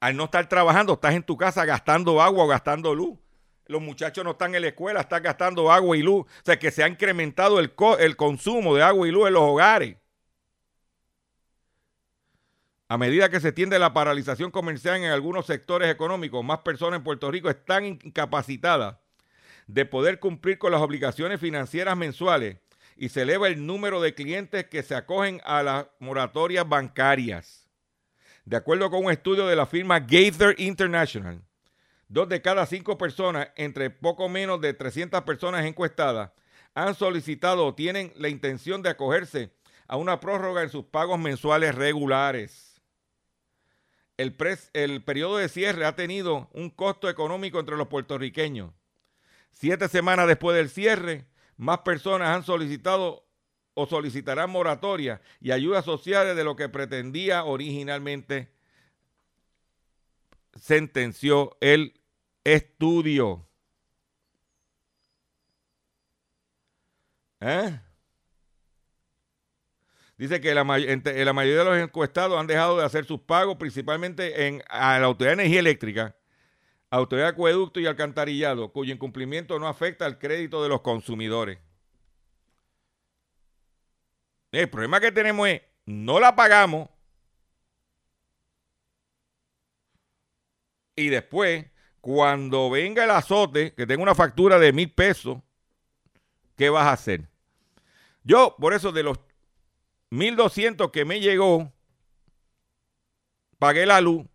[0.00, 3.16] Al no estar trabajando, estás en tu casa gastando agua o gastando luz.
[3.66, 6.26] Los muchachos no están en la escuela, están gastando agua y luz.
[6.26, 9.44] O sea que se ha incrementado el, el consumo de agua y luz en los
[9.44, 9.96] hogares.
[12.90, 17.04] A medida que se tiende la paralización comercial en algunos sectores económicos, más personas en
[17.04, 18.96] Puerto Rico están incapacitadas
[19.68, 22.56] de poder cumplir con las obligaciones financieras mensuales
[22.96, 27.68] y se eleva el número de clientes que se acogen a las moratorias bancarias.
[28.44, 31.40] De acuerdo con un estudio de la firma Gaither International,
[32.08, 36.32] dos de cada cinco personas, entre poco menos de 300 personas encuestadas,
[36.74, 39.52] han solicitado o tienen la intención de acogerse
[39.86, 42.69] a una prórroga en sus pagos mensuales regulares
[44.20, 44.36] el,
[44.74, 48.72] el periodo de cierre ha tenido un costo económico entre los puertorriqueños.
[49.50, 53.26] Siete semanas después del cierre, más personas han solicitado
[53.72, 58.52] o solicitarán moratoria y ayudas sociales de lo que pretendía originalmente,
[60.54, 61.98] sentenció el
[62.44, 63.46] estudio.
[67.40, 67.80] ¿Eh?
[70.20, 74.48] Dice que la, la, mayoría de los encuestados han dejado de hacer sus pagos, principalmente
[74.48, 76.14] en a la Autoridad de Energía Eléctrica,
[76.90, 81.58] Autoridad de Acueducto y Alcantarillado, cuyo incumplimiento no afecta al crédito de los consumidores.
[84.52, 86.90] El problema que tenemos es, no la pagamos
[90.96, 91.64] y después,
[92.02, 95.38] cuando venga el azote, que tenga una factura de mil pesos,
[96.58, 97.26] ¿qué vas a hacer?
[98.22, 99.18] Yo, por eso de los
[100.10, 101.72] 1200 que me llegó,
[103.58, 104.26] pagué la luz,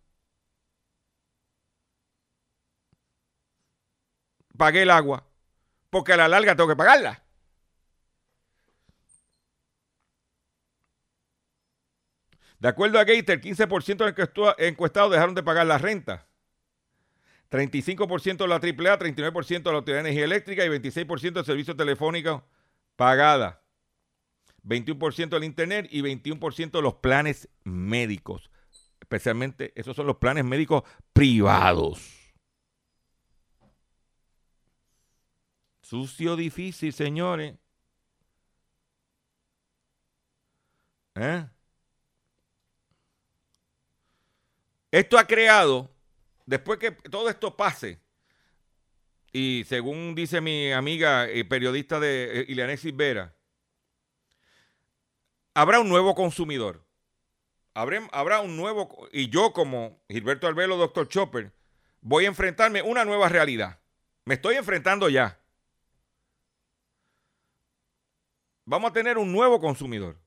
[4.56, 5.26] pagué el agua,
[5.90, 7.22] porque a la larga tengo que pagarla.
[12.58, 16.26] De acuerdo a Gator, 15% de encuestados dejaron de pagar la renta.
[17.50, 21.76] 35% de la AAA, 39% de la Autoridad de Energía Eléctrica y 26% de servicios
[21.76, 22.42] telefónicos
[22.96, 23.62] pagada.
[24.66, 28.50] 21% del internet y 21% de los planes médicos.
[29.00, 32.26] Especialmente esos son los planes médicos privados.
[35.82, 37.54] Sucio difícil, señores.
[41.14, 41.46] ¿Eh?
[44.90, 45.90] Esto ha creado,
[46.44, 48.00] después que todo esto pase,
[49.32, 53.35] y según dice mi amiga y periodista de eh, Ileana Vera,
[55.56, 56.84] habrá un nuevo consumidor.
[57.72, 61.52] Habrá, un nuevo, y yo como Gilberto Albelo, doctor Chopper,
[62.02, 63.80] voy a enfrentarme una nueva realidad.
[64.26, 65.40] Me estoy enfrentando ya.
[68.66, 70.18] Vamos a tener un nuevo consumidor.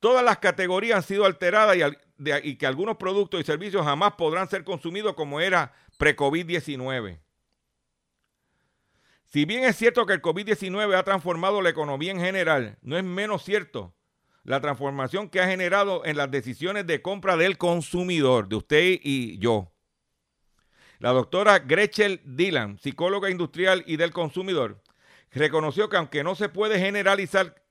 [0.00, 4.48] Todas las categorías han sido alteradas y, y que algunos productos y servicios jamás podrán
[4.48, 7.20] ser consumidos como era pre-COVID-19.
[9.26, 13.04] Si bien es cierto que el COVID-19 ha transformado la economía en general, no es
[13.04, 13.94] menos cierto
[14.42, 19.38] la transformación que ha generado en las decisiones de compra del consumidor, de usted y
[19.38, 19.72] yo.
[20.98, 24.82] La doctora Gretchen Dillon, psicóloga industrial y del consumidor,
[25.30, 27.62] reconoció que aunque no se puede generalizar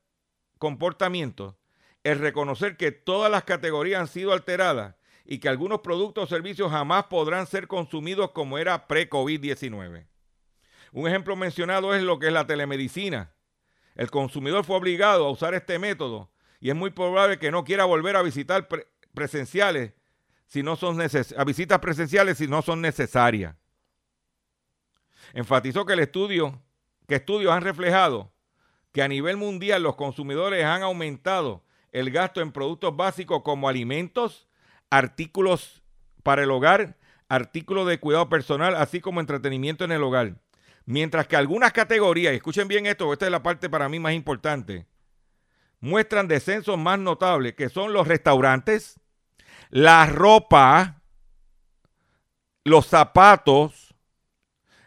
[0.58, 1.56] comportamientos,
[2.04, 4.96] el reconocer que todas las categorías han sido alteradas
[5.26, 10.08] y que algunos productos o servicios jamás podrán ser consumidos como era pre-COVID-19.
[10.92, 13.36] Un ejemplo mencionado es lo que es la telemedicina.
[13.96, 17.86] El consumidor fue obligado a usar este método y es muy probable que no quiera
[17.86, 19.94] volver a visitar pre- presenciales
[20.46, 23.56] si no son a visitas presenciales si no son necesarias.
[25.34, 26.62] Enfatizó que el estudio,
[27.08, 28.32] que estudios han reflejado
[28.92, 34.48] que a nivel mundial los consumidores han aumentado el gasto en productos básicos como alimentos,
[34.90, 35.84] artículos
[36.24, 36.98] para el hogar,
[37.28, 40.42] artículos de cuidado personal, así como entretenimiento en el hogar.
[40.86, 44.88] Mientras que algunas categorías, escuchen bien esto, esta es la parte para mí más importante,
[45.80, 49.00] muestran descensos más notables, que son los restaurantes,
[49.70, 51.02] la ropa,
[52.64, 53.96] los zapatos,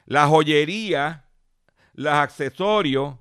[0.07, 1.29] la joyería,
[1.95, 3.17] los accesorios,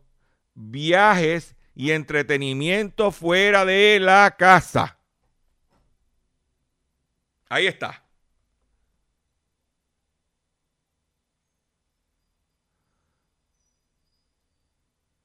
[0.53, 4.97] viajes y entretenimiento fuera de la casa.
[7.49, 8.03] Ahí está.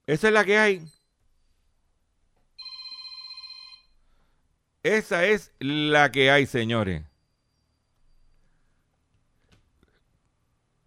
[0.07, 0.96] Esa es la que hay.
[4.87, 7.03] Esa es la que hay, señores.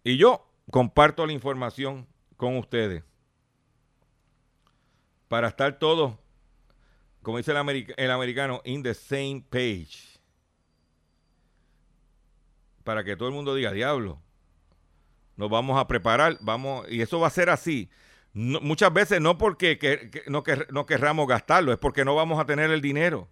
[0.02, 2.06] Y yo comparto la información
[2.38, 3.04] con ustedes.
[5.28, 6.14] Para estar todos,
[7.20, 10.18] como dice el, americ- el americano, in the same page.
[12.84, 14.18] Para que todo el mundo diga, diablo,
[15.36, 17.90] nos vamos a preparar, vamos, y eso va a ser así.
[18.32, 22.46] Muchas veces no porque que- que- no, no querramos gastarlo, es porque no vamos a
[22.46, 23.28] tener el dinero.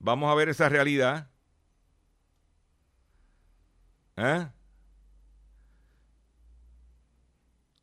[0.00, 1.28] Vamos a ver esa realidad.
[4.16, 4.46] ¿Eh?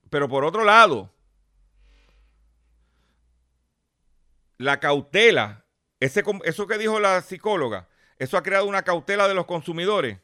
[0.10, 1.12] Pero por otro lado,
[4.58, 5.66] la cautela,
[6.00, 7.88] ese, eso que dijo la psicóloga,
[8.18, 10.20] eso ha creado una cautela de los consumidores.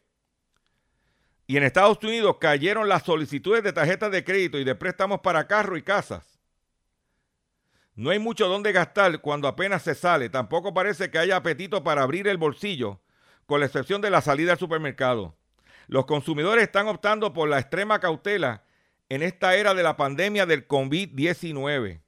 [1.45, 5.47] Y en Estados Unidos cayeron las solicitudes de tarjetas de crédito y de préstamos para
[5.47, 6.32] carro y casas.
[7.95, 10.29] No hay mucho donde gastar cuando apenas se sale.
[10.29, 13.01] Tampoco parece que haya apetito para abrir el bolsillo,
[13.45, 15.35] con la excepción de la salida al supermercado.
[15.87, 18.63] Los consumidores están optando por la extrema cautela
[19.09, 22.01] en esta era de la pandemia del COVID-19.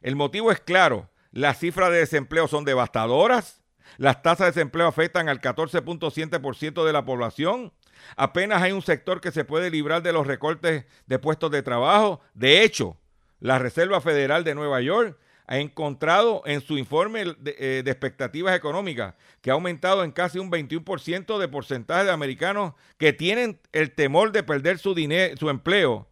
[0.00, 1.10] El motivo es claro.
[1.32, 3.62] Las cifras de desempleo son devastadoras.
[3.98, 7.72] Las tasas de desempleo afectan al 14.7% de la población.
[8.16, 12.20] Apenas hay un sector que se puede librar de los recortes de puestos de trabajo.
[12.34, 12.96] De hecho,
[13.40, 19.14] la Reserva Federal de Nueva York ha encontrado en su informe de, eh, expectativas económicas
[19.40, 24.32] que ha aumentado en casi un 21% de porcentaje de americanos que tienen el temor
[24.32, 26.08] de perder su, dinero, su empleo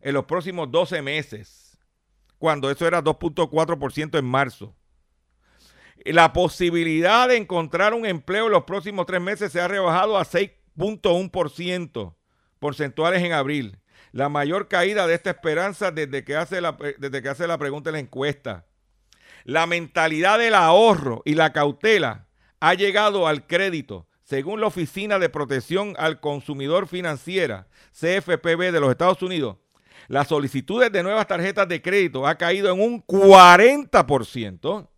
[0.00, 1.78] en los próximos 12 meses,
[2.38, 4.74] cuando eso era 2.4% en marzo.
[6.04, 10.24] La posibilidad de encontrar un empleo en los próximos tres meses se ha rebajado a
[10.24, 12.14] 6.1%
[12.58, 13.78] porcentuales en abril.
[14.12, 17.90] La mayor caída de esta esperanza desde que hace la, desde que hace la pregunta
[17.90, 18.66] en la encuesta.
[19.44, 22.26] La mentalidad del ahorro y la cautela
[22.60, 28.90] ha llegado al crédito, según la Oficina de Protección al Consumidor Financiera, CFPB de los
[28.90, 29.58] Estados Unidos.
[30.08, 34.88] Las solicitudes de nuevas tarjetas de crédito ha caído en un 40%.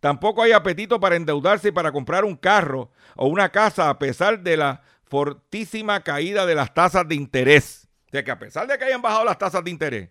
[0.00, 4.42] Tampoco hay apetito para endeudarse y para comprar un carro o una casa a pesar
[4.42, 7.83] de la fortísima caída de las tasas de interés.
[8.14, 10.08] Sea que a pesar de que hayan bajado las tasas de interés,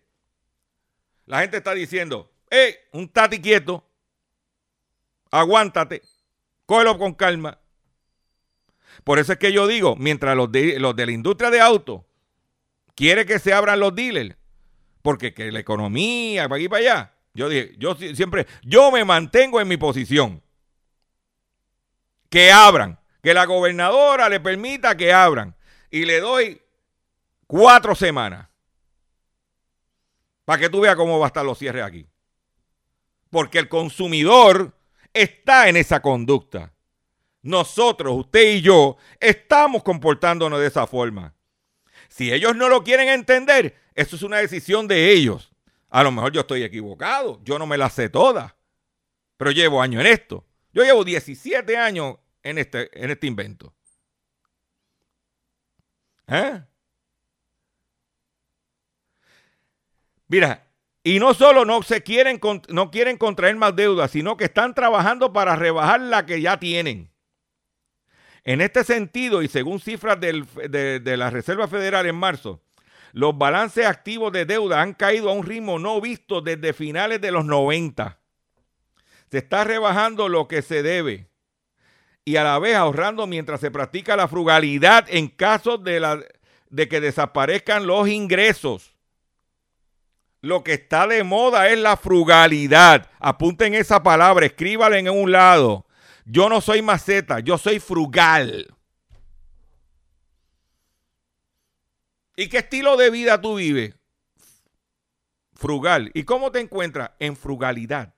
[1.26, 3.90] la gente está diciendo, hey, un tati quieto,
[5.32, 6.02] aguántate,
[6.66, 7.62] cógelo con calma.
[9.06, 12.02] Por eso es que yo digo, mientras los de, los de la industria de autos
[12.94, 14.36] quiere que se abran los dealers,
[15.02, 18.92] porque que la economía, para aquí y para allá, yo dije, yo si- siempre, yo
[18.92, 20.44] me mantengo en mi posición.
[22.30, 25.56] Que abran, que la gobernadora le permita que abran.
[25.90, 26.63] Y le doy
[27.54, 28.50] cuatro semanas.
[30.44, 32.08] Para que tú veas cómo va a estar los cierres aquí.
[33.30, 34.76] Porque el consumidor
[35.14, 36.74] está en esa conducta.
[37.44, 41.36] Nosotros, usted y yo, estamos comportándonos de esa forma.
[42.10, 45.52] Si ellos no lo quieren entender, eso es una decisión de ellos.
[45.92, 48.56] A lo mejor yo estoy equivocado, yo no me la sé todas,
[49.38, 50.44] pero llevo años en esto.
[50.74, 53.76] Yo llevo 17 años en este, en este invento.
[56.28, 56.64] ¿Eh?
[60.34, 60.66] Mira,
[61.04, 65.32] Y no solo no se quieren no quieren contraer más deuda, sino que están trabajando
[65.32, 67.12] para rebajar la que ya tienen.
[68.44, 72.64] En este sentido, y según cifras de, de la Reserva Federal en marzo,
[73.12, 77.30] los balances activos de deuda han caído a un ritmo no visto desde finales de
[77.30, 78.20] los 90.
[79.30, 81.30] Se está rebajando lo que se debe
[82.26, 86.26] y a la vez ahorrando mientras se practica la frugalidad en caso de, la,
[86.72, 88.93] de que desaparezcan los ingresos.
[90.44, 93.10] Lo que está de moda es la frugalidad.
[93.20, 95.88] Apunten esa palabra, escríbala en un lado.
[96.26, 98.76] Yo no soy maceta, yo soy frugal.
[102.36, 103.96] ¿Y qué estilo de vida tú vives?
[105.54, 106.12] Frugal.
[106.14, 107.12] ¿Y cómo te encuentras?
[107.20, 108.14] En frugalidad.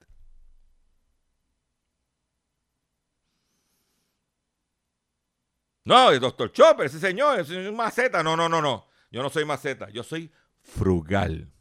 [5.83, 8.23] No, el doctor Chopper, ese señor, ese señor es maceta.
[8.23, 8.87] No, no, no, no.
[9.11, 10.31] Yo no soy maceta, yo soy
[10.63, 11.51] frugal.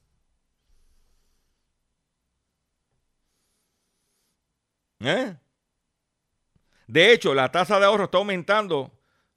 [5.05, 5.37] ¿Eh?
[6.87, 8.93] De hecho, la tasa de ahorro está aumentando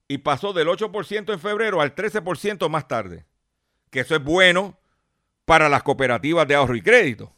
[0.08, 3.26] y pasó del 8% en febrero al 13% más tarde.
[3.90, 4.80] Que eso es bueno
[5.46, 7.34] para las cooperativas de ahorro y crédito.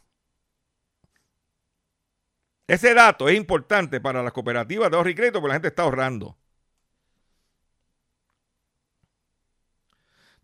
[2.66, 5.82] Ese dato es importante para las cooperativas de ahorro y crédito porque la gente está
[5.82, 6.36] ahorrando.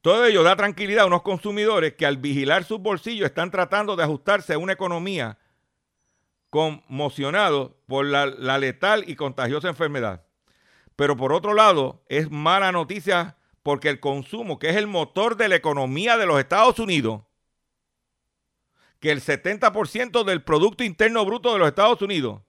[0.01, 4.05] Todo ello da tranquilidad a unos consumidores que al vigilar sus bolsillos están tratando de
[4.05, 5.39] ajustarse a una economía
[6.51, 10.25] conmocionado por la, la letal y contagiosa enfermedad.
[10.97, 15.49] Pero por otro lado, es mala noticia porque el consumo, que es el motor de
[15.49, 17.23] la economía de los Estados Unidos,
[19.01, 22.43] que el 70% del Producto Interno Bruto de los Estados Unidos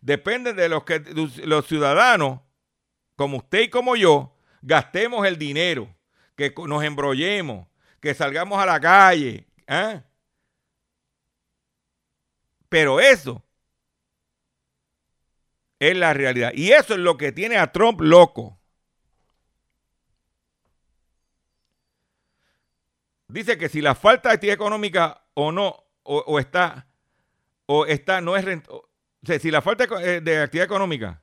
[0.00, 1.00] depende de los que
[1.44, 2.40] los ciudadanos,
[3.16, 5.94] como usted y como yo, gastemos el dinero,
[6.36, 7.68] que nos embrollemos,
[8.00, 9.46] que salgamos a la calle.
[9.66, 10.02] ¿eh?
[12.74, 13.40] Pero eso
[15.78, 16.50] es la realidad.
[16.56, 18.58] Y eso es lo que tiene a Trump loco.
[23.28, 26.88] Dice que si la falta de actividad económica o no, o, está,
[27.66, 28.80] o está, no es rentable.
[28.80, 28.88] O
[29.22, 31.22] sea, si la falta de actividad económica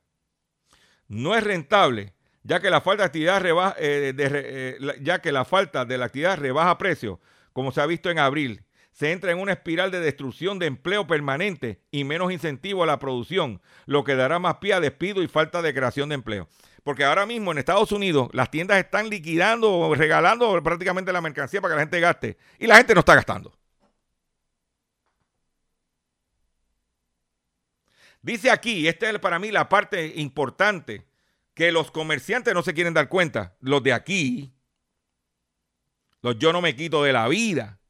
[1.10, 5.44] no es rentable, ya que la falta de actividad rebaja, eh, eh, ya que la
[5.44, 7.20] falta de la actividad rebaja precios,
[7.52, 8.64] como se ha visto en abril,
[9.02, 13.00] se entra en una espiral de destrucción de empleo permanente y menos incentivo a la
[13.00, 16.48] producción, lo que dará más pie a despido y falta de creación de empleo.
[16.84, 21.62] Porque ahora mismo en Estados Unidos las tiendas están liquidando o regalando prácticamente la mercancía
[21.62, 23.58] para que la gente gaste y la gente no está gastando.
[28.22, 31.08] Dice aquí, esta es para mí la parte importante,
[31.56, 34.54] que los comerciantes no se quieren dar cuenta, los de aquí,
[36.22, 37.81] los yo no me quito de la vida.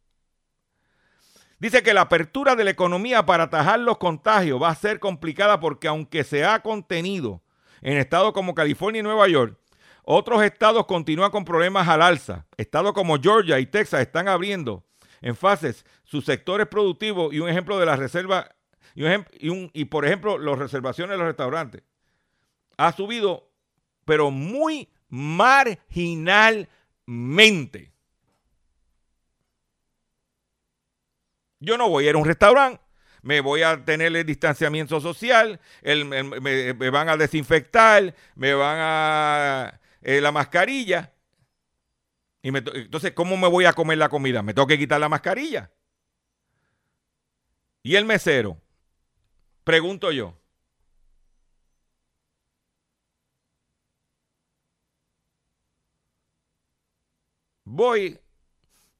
[1.61, 5.59] Dice que la apertura de la economía para atajar los contagios va a ser complicada
[5.59, 7.43] porque aunque se ha contenido
[7.81, 9.59] en estados como California y Nueva York,
[10.01, 12.47] otros estados continúan con problemas al alza.
[12.57, 14.83] Estados como Georgia y Texas están abriendo
[15.21, 18.55] en fases sus sectores productivos y un ejemplo de la reserva
[18.95, 21.83] y, un, y, y por ejemplo las reservaciones de los restaurantes
[22.75, 23.51] ha subido
[24.03, 27.90] pero muy marginalmente.
[31.61, 32.81] Yo no voy a ir a un restaurante,
[33.21, 39.79] me voy a tener el distanciamiento social, el, me, van a desinfectar, me van a
[40.01, 41.13] eh, la mascarilla.
[42.41, 44.41] Y me, entonces, ¿cómo me voy a comer la comida?
[44.41, 45.71] Me tengo que quitar la mascarilla.
[47.83, 48.59] Y el mesero,
[49.63, 50.35] pregunto yo.
[57.65, 58.19] Voy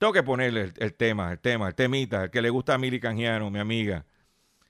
[0.01, 2.79] tengo que ponerle el, el, tema, el tema, el temita, el que le gusta a
[2.79, 4.03] Mili Canjiano, mi amiga,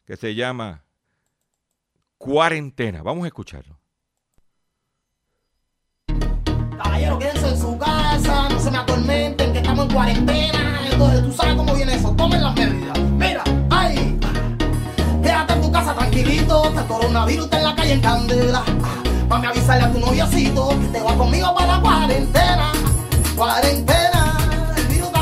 [0.05, 0.83] que se llama
[2.17, 3.01] Cuarentena.
[3.01, 3.79] Vamos a escucharlo.
[6.75, 10.81] Caballero, quédense en su casa, no se me atormenten, que estamos en cuarentena.
[10.91, 12.99] Entonces, tú sabes cómo viene eso, tomen las medidas.
[12.99, 14.19] Mira, ay,
[15.23, 18.63] quédate en tu casa tranquilito, este coronavirus está en la calle en candela.
[19.29, 22.73] Mami, avisarle a tu noviocito que te va conmigo para la cuarentena.
[23.37, 24.20] Cuarentena,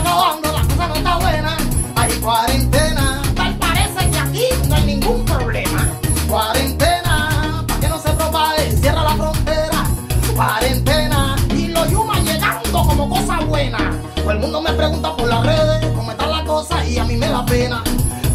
[0.10, 1.58] acabando, la cosa no está buena.
[1.96, 5.88] Hay cuarentena, tal parece que aquí no hay ningún problema.
[6.28, 9.84] Cuarentena, para que no se propague, cierra la frontera.
[10.36, 13.78] Cuarentena, y los yumas llegando como cosa buena.
[14.16, 17.16] Todo el mundo me pregunta por las redes cómo está la cosa y a mí
[17.16, 17.84] me da pena.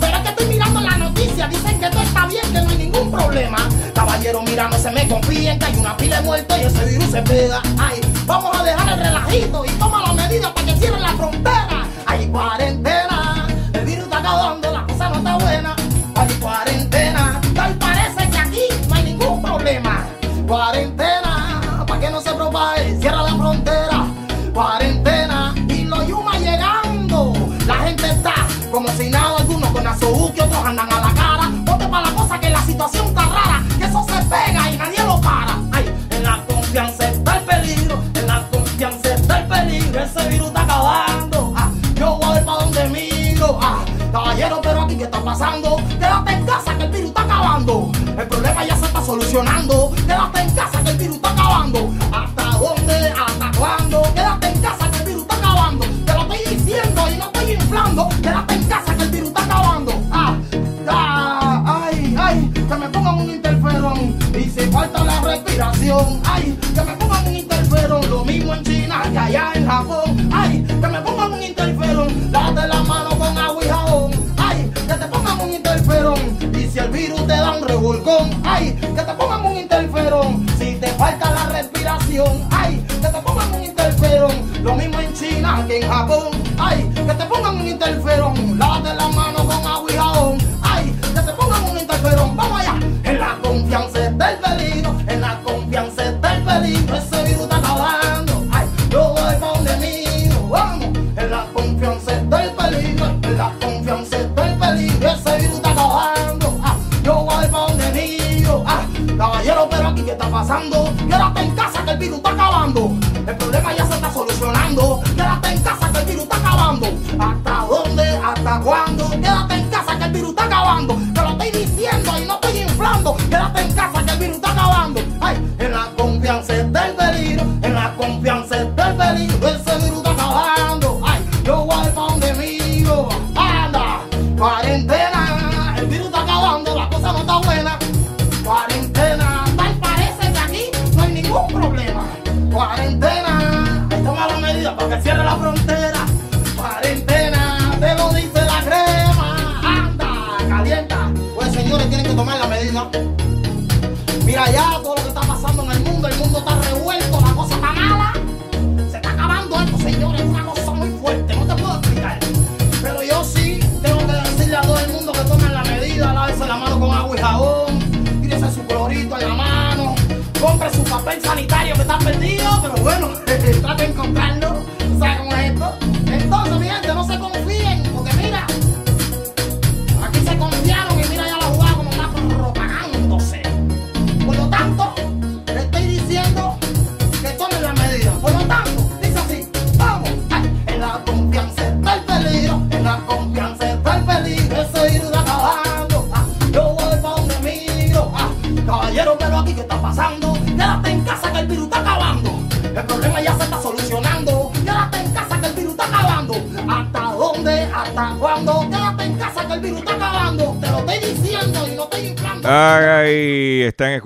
[0.01, 2.79] Pero es que estoy mirando la noticia, dicen que todo está bien, que no hay
[2.79, 3.59] ningún problema.
[3.95, 7.11] Caballero, mira, no se me confíen que hay una pila de muertos y ese virus
[7.11, 7.63] se pega.
[7.79, 10.04] Ay, vamos a dejar el relajito y toma
[10.41, 11.87] para que cierren la frontera.
[12.07, 15.77] Hay cuarentena, el virus está acabando, la cosa no está buena.
[16.17, 20.07] Hay cuarentena, tal parece que aquí no hay ningún problema.
[20.47, 24.07] Cuarentena, para que no se propague, cierra la frontera.
[24.53, 27.33] Cuarentena, y los yuma llegando.
[27.67, 28.35] La gente está
[28.71, 31.14] como si nada, algunos con azúcar, otros andan a la
[45.25, 45.77] pasando?
[45.99, 47.91] Quédate en casa que el virus está acabando.
[48.19, 49.93] El problema ya se está solucionando.
[49.97, 51.91] Quédate en casa que el virus está acabando.
[52.13, 53.15] ¿Hasta dónde?
[53.27, 54.03] ¿Hasta cuándo?
[54.15, 55.87] Quédate en casa que el virus está acabando.
[56.05, 58.09] Te lo estoy diciendo y no estoy inflando.
[58.23, 59.93] Quédate en casa que el virus está acabando.
[60.13, 60.37] Ah,
[60.89, 64.19] ah, ay, ay, que me pongan un interferón.
[64.35, 66.94] Y si falta la respiración, ay, que me
[86.59, 88.59] Ay, que te pongan un interferón.
[88.59, 90.39] Lávate la mano con agua y jabón,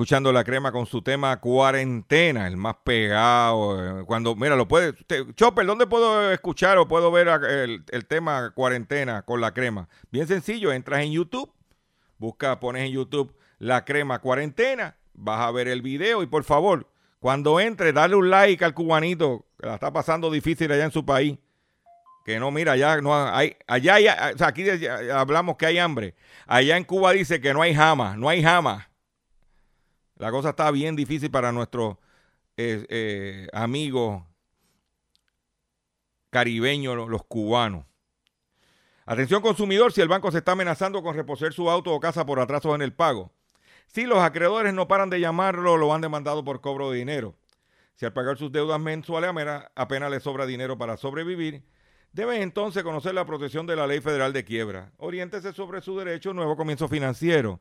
[0.09, 4.01] escuchando la crema con su tema cuarentena, el más pegado.
[4.01, 4.95] eh, Cuando, mira, lo puede.
[5.35, 9.87] Chopper, ¿dónde puedo escuchar o puedo ver el, el tema cuarentena con la crema?
[10.11, 11.53] Bien sencillo, entras en YouTube,
[12.17, 16.87] busca, pones en YouTube la crema cuarentena, vas a ver el video y por favor,
[17.21, 21.05] cuando entre, dale un like al cubanito que la está pasando difícil allá en su
[21.05, 21.37] país.
[22.25, 24.65] Que no, mira, allá no hay, allá hay, aquí
[25.13, 26.15] hablamos que hay hambre.
[26.47, 28.88] Allá en Cuba dice que no hay jama, no hay jama.
[30.19, 31.97] La cosa está bien difícil para nuestros
[32.57, 34.23] eh, eh, amigos
[36.31, 37.87] caribeños, los, cubanos.
[39.07, 42.41] Atención consumidor, si el banco se está amenazando con reposer su auto o casa por
[42.41, 43.33] atrasos en el pago.
[43.87, 47.37] Si los acreedores no paran de llamarlo, lo han demandado por cobro de dinero.
[47.95, 49.31] Si al pagar sus deudas mensuales
[49.75, 51.63] apenas le sobra dinero para sobrevivir,
[52.13, 54.93] debe entonces conocer la protección de la Ley Federal de Quiebra.
[54.99, 57.61] Oriéntese sobre su derecho nuevo comienzo financiero.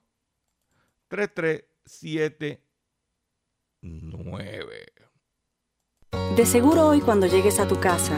[1.11, 2.61] 478-3379.
[6.35, 8.17] De seguro hoy cuando llegues a tu casa,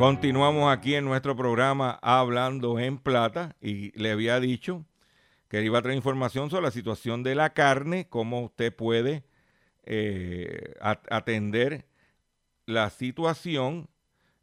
[0.00, 4.86] Continuamos aquí en nuestro programa Hablando en Plata y le había dicho
[5.50, 9.24] que iba a traer información sobre la situación de la carne, cómo usted puede
[9.84, 11.84] eh, atender
[12.64, 13.90] la situación.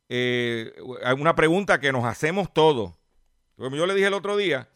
[0.10, 0.76] Eh,
[1.18, 2.93] una pregunta que nos hacemos todos.
[3.58, 4.70] Como yo le dije el otro día,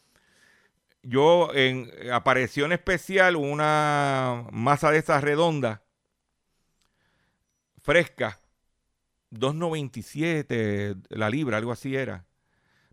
[1.03, 5.84] yo en apareció en especial una masa de esas redonda,
[7.77, 8.40] fresca,
[9.32, 12.25] 2.97 la libra, algo así era.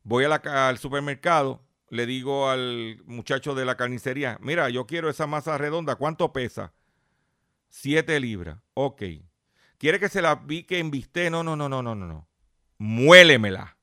[0.04, 5.58] Voy al supermercado, le digo al muchacho de la carnicería, mira, yo quiero esa masa
[5.58, 6.72] redonda, ¿cuánto pesa?
[7.68, 8.58] 7 libras.
[8.74, 9.02] Ok.
[9.78, 11.30] ¿Quiere que se la pique en bistec?
[11.30, 12.28] No, no, no, no, no, no, no.
[12.78, 13.76] Muélemela.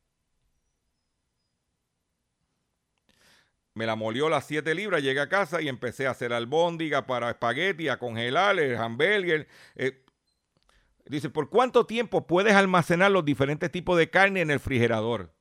[3.74, 7.30] Me la molió las 7 libras, llegué a casa y empecé a hacer albóndiga para
[7.30, 9.48] espagueti, a congelar el hamburger.
[9.76, 10.05] eh,
[11.06, 15.32] Dice, ¿por cuánto tiempo puedes almacenar los diferentes tipos de carne en el refrigerador?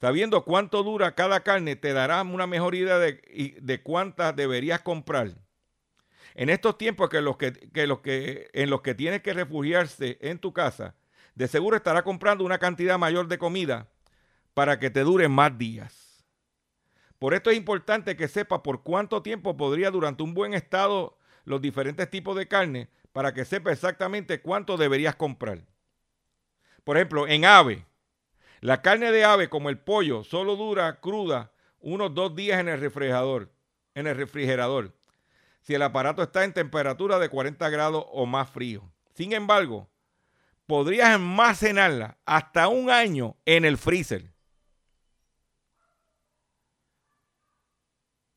[0.00, 5.30] Sabiendo cuánto dura cada carne, te dará una mejor idea de, de cuántas deberías comprar.
[6.34, 10.18] En estos tiempos que los que, que los que, en los que tienes que refugiarse
[10.20, 10.96] en tu casa,
[11.36, 13.88] de seguro estará comprando una cantidad mayor de comida
[14.52, 16.24] para que te dure más días.
[17.20, 21.60] Por esto es importante que sepa por cuánto tiempo podría durante un buen estado los
[21.62, 25.60] diferentes tipos de carne para que sepa exactamente cuánto deberías comprar.
[26.82, 27.86] Por ejemplo, en ave,
[28.60, 32.80] la carne de ave como el pollo solo dura cruda unos dos días en el
[32.80, 33.52] refrigerador.
[35.62, 38.82] Si el aparato está en temperatura de 40 grados o más frío.
[39.14, 39.88] Sin embargo,
[40.66, 44.24] podrías almacenarla hasta un año en el freezer.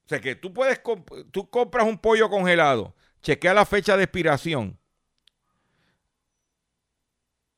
[0.05, 0.79] O sea que tú puedes,
[1.31, 4.79] tú compras un pollo congelado, chequea la fecha de expiración,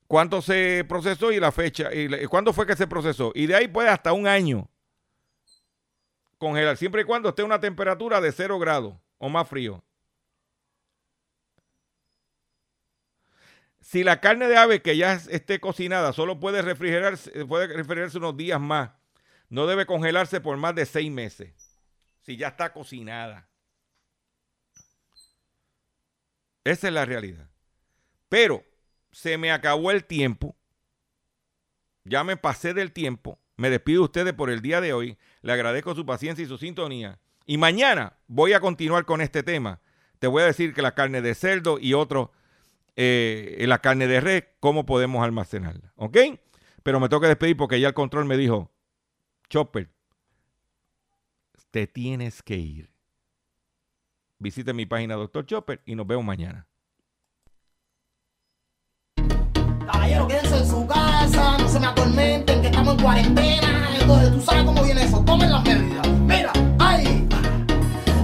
[0.07, 3.31] cuánto se procesó y la fecha, y cuándo fue que se procesó.
[3.35, 4.69] Y de ahí puede hasta un año
[6.37, 9.83] congelar, siempre y cuando esté una temperatura de 0 grados o más frío.
[13.81, 18.17] Si la carne de ave que ya es- esté cocinada solo puede refrigerarse, puede refrigerarse
[18.19, 18.91] unos días más,
[19.49, 21.79] no debe congelarse por más de seis meses.
[22.21, 23.48] Si ya está cocinada.
[26.63, 27.49] Esa es la realidad.
[28.27, 28.63] Pero
[29.11, 30.55] se me acabó el tiempo.
[32.03, 33.39] Ya me pasé del tiempo.
[33.57, 35.17] Me despido de ustedes por el día de hoy.
[35.41, 37.19] Le agradezco su paciencia y su sintonía.
[37.45, 39.81] Y mañana voy a continuar con este tema.
[40.19, 42.31] Te voy a decir que la carne de cerdo y otro,
[42.95, 45.93] eh, la carne de res, cómo podemos almacenarla.
[45.95, 46.17] ¿Ok?
[46.83, 48.71] Pero me tengo que despedir porque ya el control me dijo,
[49.49, 49.89] Chopper,
[51.71, 52.88] te tienes que ir.
[54.41, 56.65] Visite mi página Doctor Chopper y nos vemos mañana.
[59.85, 63.89] Caballero, quédense en su casa, no se me atormenten que estamos en cuarentena.
[63.99, 66.07] Entonces tú sabes cómo viene eso, tomen las medidas.
[66.07, 66.68] Mira.